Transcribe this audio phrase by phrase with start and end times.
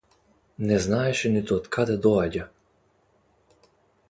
[0.69, 2.49] Не знаеше ниту од каде доаѓа.